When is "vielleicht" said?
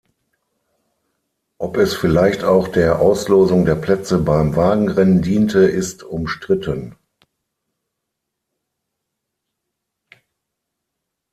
1.93-2.43